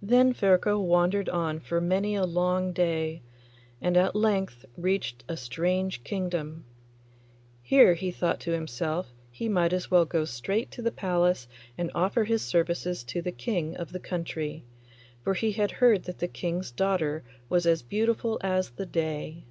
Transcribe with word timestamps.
Then 0.00 0.32
Ferko 0.32 0.80
wandered 0.80 1.28
on 1.28 1.60
for 1.60 1.78
many 1.78 2.14
a 2.14 2.24
long 2.24 2.72
day, 2.72 3.20
and 3.82 3.98
at 3.98 4.16
length 4.16 4.64
reached 4.78 5.24
a 5.28 5.36
strange 5.36 6.02
kingdom. 6.04 6.64
Here, 7.60 7.92
he 7.92 8.10
thought 8.10 8.40
to 8.40 8.52
himself, 8.52 9.12
he 9.30 9.50
might 9.50 9.74
as 9.74 9.90
well 9.90 10.06
go 10.06 10.24
straight 10.24 10.70
to 10.70 10.80
the 10.80 10.90
palace 10.90 11.48
and 11.76 11.90
offer 11.94 12.24
his 12.24 12.40
services 12.40 13.04
to 13.04 13.20
the 13.20 13.30
King 13.30 13.76
of 13.76 13.92
the 13.92 14.00
country, 14.00 14.64
for 15.22 15.34
he 15.34 15.52
had 15.52 15.72
heard 15.72 16.04
that 16.04 16.20
the 16.20 16.28
King's 16.28 16.70
daughter 16.70 17.22
was 17.50 17.66
as 17.66 17.82
beautiful 17.82 18.38
as 18.42 18.70
the 18.70 18.86
day. 18.86 19.44